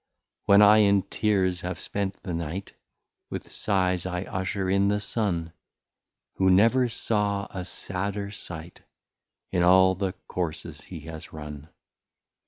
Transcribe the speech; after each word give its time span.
When 0.45 0.63
I 0.63 0.77
in 0.79 1.03
Tears 1.03 1.61
have 1.61 1.79
spent 1.79 2.23
the 2.23 2.33
Night, 2.33 2.73
With 3.29 3.51
Sighs 3.51 4.07
I 4.07 4.23
usher 4.23 4.67
in 4.67 4.87
the 4.87 4.99
Sun, 4.99 5.53
Who 6.37 6.49
never 6.49 6.89
saw 6.89 7.45
a 7.51 7.63
sadder 7.63 8.31
sight, 8.31 8.81
In 9.51 9.61
all 9.61 9.93
the 9.93 10.13
Courses 10.27 10.81
he 10.85 11.01
has 11.01 11.31
run. 11.33 11.69